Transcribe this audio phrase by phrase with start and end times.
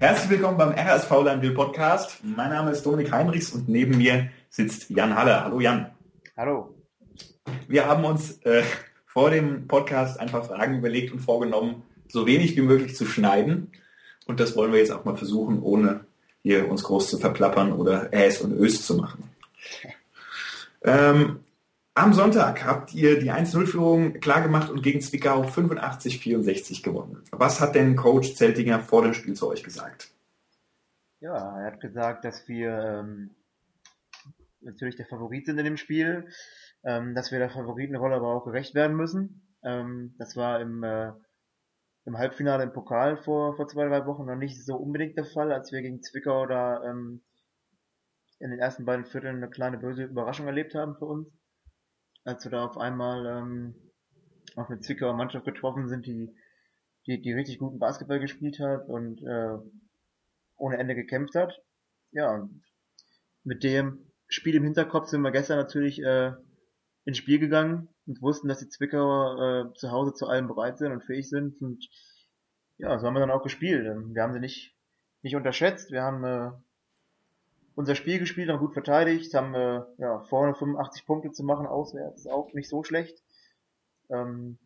[0.00, 2.20] Herzlich willkommen beim RSV Landwill Podcast.
[2.22, 5.42] Mein Name ist Dominik Heinrichs und neben mir sitzt Jan Halle.
[5.42, 5.90] Hallo Jan.
[6.36, 6.72] Hallo.
[7.66, 8.62] Wir haben uns äh,
[9.06, 13.72] vor dem Podcast einfach Fragen überlegt und vorgenommen, so wenig wie möglich zu schneiden.
[14.28, 16.04] Und das wollen wir jetzt auch mal versuchen, ohne
[16.44, 19.24] hier uns groß zu verplappern oder Äs und Ös zu machen.
[20.84, 21.40] Ähm,
[21.98, 27.24] am Sonntag habt ihr die 1-0-Führung klargemacht und gegen Zwickau 85-64 gewonnen.
[27.32, 30.12] Was hat denn Coach Zeltinger vor dem Spiel zu euch gesagt?
[31.20, 33.34] Ja, er hat gesagt, dass wir ähm,
[34.60, 36.28] natürlich der Favorit sind in dem Spiel,
[36.84, 39.48] ähm, dass wir der Favoritenrolle aber auch gerecht werden müssen.
[39.64, 41.12] Ähm, das war im, äh,
[42.04, 45.50] im Halbfinale im Pokal vor, vor zwei, drei Wochen noch nicht so unbedingt der Fall,
[45.50, 47.22] als wir gegen Zwickau da ähm,
[48.38, 51.37] in den ersten beiden Vierteln eine kleine böse Überraschung erlebt haben für uns
[52.28, 53.74] als wir da auf einmal ähm,
[54.54, 56.28] auf eine Zwickauer Mannschaft getroffen sind, die,
[57.06, 59.56] die, die richtig guten Basketball gespielt hat und äh,
[60.56, 61.58] ohne Ende gekämpft hat.
[62.10, 62.46] Ja,
[63.44, 66.32] mit dem Spiel im Hinterkopf sind wir gestern natürlich äh,
[67.04, 70.92] ins Spiel gegangen und wussten, dass die Zwickauer äh, zu Hause zu allem bereit sind
[70.92, 71.62] und fähig sind.
[71.62, 71.88] Und
[72.76, 73.84] ja, so haben wir dann auch gespielt.
[73.84, 74.76] Wir haben sie nicht,
[75.22, 75.90] nicht unterschätzt.
[75.92, 76.50] Wir haben äh,
[77.78, 82.22] unser Spiel gespielt, haben gut verteidigt, haben äh, ja, vorne 85 Punkte zu machen, auswärts
[82.22, 83.22] ist auch nicht so schlecht.
[84.10, 84.58] Ähm,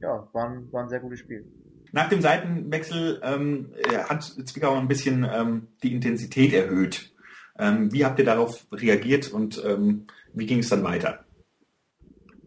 [0.00, 1.44] ja, war ein, war ein sehr gutes Spiel.
[1.90, 3.74] Nach dem Seitenwechsel ähm,
[4.08, 7.12] hat Zwickau ein bisschen ähm, die Intensität erhöht.
[7.58, 11.24] Ähm, wie habt ihr darauf reagiert und ähm, wie ging es dann weiter?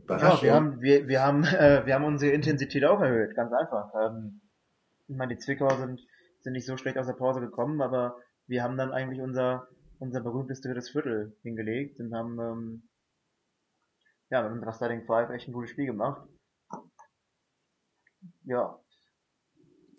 [0.08, 3.92] Ja, wir haben, wir, wir haben, äh, wir haben unsere Intensität auch erhöht, ganz einfach.
[4.02, 4.40] Ähm,
[5.10, 6.00] ich meine, die Zwickauer sind,
[6.40, 8.16] sind nicht so schlecht aus der Pause gekommen, aber
[8.48, 9.68] wir haben dann eigentlich unser,
[10.00, 12.90] unser berühmtes drittes Viertel hingelegt und haben ähm,
[14.30, 16.28] ja, mit unserer Starting Five echt ein gutes Spiel gemacht.
[18.44, 18.80] Ja.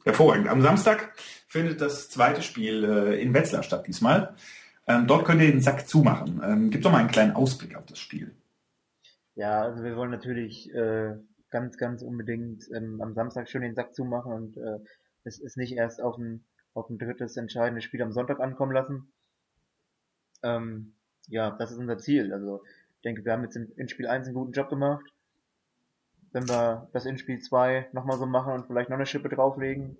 [0.04, 0.48] Hervorragend.
[0.48, 1.12] Am Samstag
[1.48, 4.36] findet das zweite Spiel äh, in Wetzlar statt diesmal.
[4.86, 6.40] Ähm, dort könnt ihr den Sack zumachen.
[6.44, 8.34] Ähm, Gib doch mal einen kleinen Ausblick auf das Spiel.
[9.34, 11.16] Ja, also wir wollen natürlich äh,
[11.50, 14.78] ganz, ganz unbedingt ähm, am Samstag schon den Sack zumachen und äh,
[15.24, 19.12] es ist nicht erst auf ein, auf ein drittes entscheidendes Spiel am Sonntag ankommen lassen.
[20.42, 20.94] Ähm,
[21.28, 22.32] ja, das ist unser Ziel.
[22.32, 22.62] Also
[22.96, 25.04] ich denke, wir haben jetzt in, Spiel 1 einen guten Job gemacht.
[26.32, 29.96] Wenn wir das in Spiel 2 nochmal so machen und vielleicht noch eine Schippe drauflegen,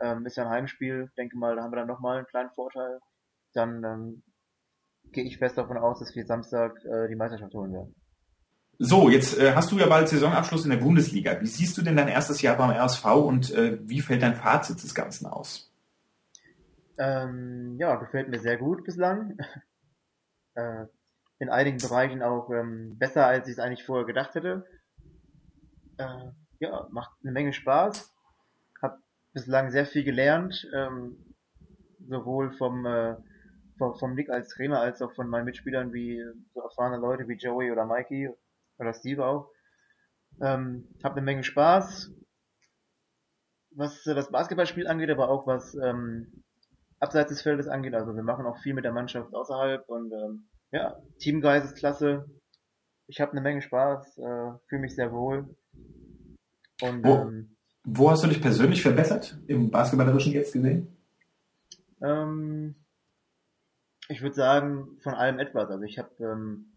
[0.00, 2.98] ähm, ist ja ein Heimspiel, denke mal, da haben wir dann nochmal einen kleinen Vorteil.
[3.54, 4.22] Dann ähm,
[5.12, 7.94] gehe ich fest davon aus, dass wir Samstag äh, die Meisterschaft holen werden.
[8.78, 11.40] So, jetzt äh, hast du ja bald Saisonabschluss in der Bundesliga.
[11.40, 14.82] Wie siehst du denn dein erstes Jahr beim RSV und äh, wie fällt dein Fazit
[14.82, 15.72] des Ganzen aus?
[16.98, 19.38] Ähm, ja, gefällt mir sehr gut bislang
[20.56, 20.86] äh,
[21.38, 24.64] in einigen Bereichen auch ähm, besser, als ich es eigentlich vorher gedacht hätte.
[25.98, 28.14] Äh, ja, macht eine Menge Spaß.
[28.82, 28.98] Hab
[29.32, 31.34] bislang sehr viel gelernt, ähm,
[32.08, 33.16] sowohl vom, äh,
[33.78, 36.22] vom, vom Nick als Trainer als auch von meinen Mitspielern wie
[36.54, 38.30] so erfahrene Leute wie Joey oder Mikey
[38.78, 39.50] oder Steve auch.
[40.40, 42.12] Ähm, hab eine Menge Spaß,
[43.72, 46.44] was äh, das Basketballspiel angeht, aber auch was ähm,
[47.00, 47.94] abseits des Feldes angeht.
[47.94, 52.26] Also wir machen auch viel mit der Mannschaft außerhalb und ähm, ja, Teamgeist ist klasse.
[53.06, 55.56] Ich habe eine Menge Spaß, äh, fühle mich sehr wohl.
[56.82, 60.96] Und, wo, ähm, wo hast du dich persönlich verbessert im Basketballerischen jetzt gesehen?
[62.02, 62.74] Ähm,
[64.08, 65.70] ich würde sagen, von allem etwas.
[65.70, 66.72] Also ich habe ähm,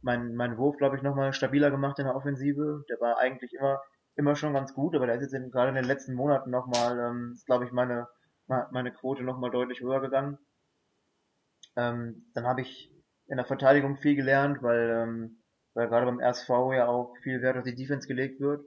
[0.00, 2.84] meinen mein Wurf, glaube ich, nochmal stabiler gemacht in der Offensive.
[2.88, 3.80] Der war eigentlich immer
[4.16, 7.32] immer schon ganz gut, aber der ist jetzt gerade in den letzten Monaten nochmal, ähm,
[7.32, 8.08] ist glaube ich meine
[8.70, 10.38] meine Quote nochmal deutlich höher gegangen.
[11.76, 12.92] Ähm, dann habe ich
[13.26, 15.42] in der Verteidigung viel gelernt, weil, ähm,
[15.74, 18.64] weil gerade beim RSV ja auch viel Wert auf die Defense gelegt wird.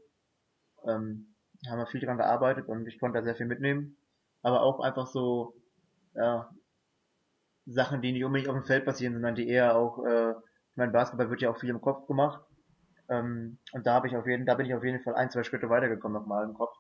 [0.86, 1.36] Ähm,
[1.70, 3.98] haben wir viel dran gearbeitet und ich konnte da sehr viel mitnehmen.
[4.42, 5.56] Aber auch einfach so,
[6.14, 6.50] ja,
[7.66, 10.92] Sachen, die nicht unbedingt auf dem Feld passieren, sondern die eher auch, äh, ich meine,
[10.92, 12.44] Basketball wird ja auch viel im Kopf gemacht.
[13.10, 15.44] Ähm, und da habe ich auf jeden, da bin ich auf jeden Fall ein, zwei
[15.44, 16.76] Schritte weitergekommen nochmal im Kopf.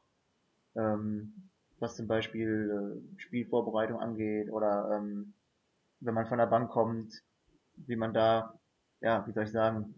[0.76, 1.50] Ähm,
[1.80, 5.34] was zum Beispiel äh, Spielvorbereitung angeht oder ähm,
[6.00, 7.14] wenn man von der Bank kommt,
[7.76, 8.54] wie man da,
[9.02, 9.96] ja, wie soll ich sagen,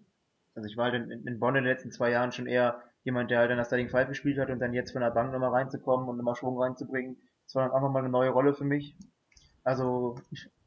[0.55, 3.29] also ich war halt in, in Bonn in den letzten zwei Jahren schon eher jemand,
[3.31, 5.51] der halt in der Starting Five gespielt hat und dann jetzt von der Bank nochmal
[5.51, 8.95] reinzukommen und nochmal Schwung reinzubringen, das war dann auch nochmal eine neue Rolle für mich.
[9.63, 10.15] Also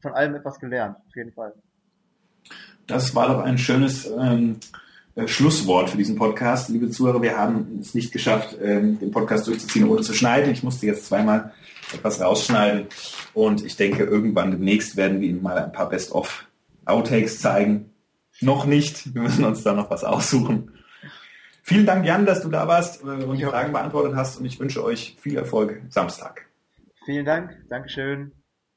[0.01, 1.53] von allem etwas gelernt, auf jeden Fall.
[2.87, 4.90] Das war doch ein schönes ähm, äh,
[5.25, 6.69] Schlusswort für diesen Podcast.
[6.69, 10.51] Liebe Zuhörer, wir haben es nicht geschafft, ähm, den Podcast durchzuziehen, ohne zu schneiden.
[10.51, 11.53] Ich musste jetzt zweimal
[11.93, 12.87] etwas rausschneiden
[13.33, 16.47] und ich denke, irgendwann demnächst werden wir Ihnen mal ein paar Best-of
[16.85, 17.91] Outtakes zeigen.
[18.39, 20.71] Noch nicht, wir müssen uns da noch was aussuchen.
[21.63, 24.59] Vielen Dank, Jan, dass du da warst äh, und die Fragen beantwortet hast und ich
[24.59, 26.47] wünsche euch viel Erfolg Samstag.
[27.05, 28.31] Vielen Dank, Dankeschön.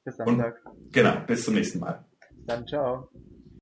[0.05, 0.61] Bis Samstag.
[0.65, 2.05] Und, genau, bis zum nächsten Mal.
[2.31, 3.09] Bis dann, ciao.